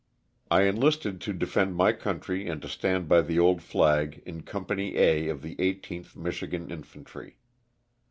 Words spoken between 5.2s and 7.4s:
of the 18th Michigan Infantry.